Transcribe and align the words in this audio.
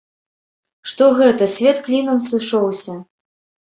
Што 0.93 1.11
гэта, 1.21 1.51
свет 1.59 1.85
клінам 1.91 2.27
сышоўся. 2.33 3.01